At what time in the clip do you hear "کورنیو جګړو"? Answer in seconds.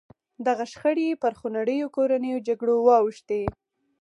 1.95-2.75